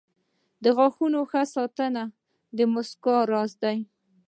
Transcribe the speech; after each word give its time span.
•د 0.63 0.65
غاښونو 0.77 1.19
ساتنه 1.53 2.03
د 2.57 2.59
مسکا 2.73 3.17
راز 3.31 3.51
دی. 3.63 3.77